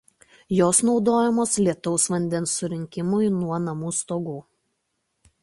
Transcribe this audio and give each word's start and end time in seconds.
Jos 0.59 0.77
naudojamos 0.87 1.53
lietaus 1.67 2.07
vandens 2.13 2.57
surinkimui 2.63 3.29
nuo 3.37 3.61
namų 3.69 3.95
stogų. 4.01 4.37